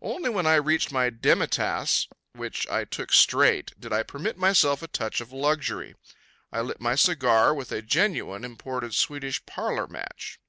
[0.00, 4.80] Only when I reached my demi tasse, which I took straight, did I permit myself
[4.82, 5.94] a touch of luxury.
[6.50, 10.40] I lit my cigar with a genuine imported Swedish parlor match.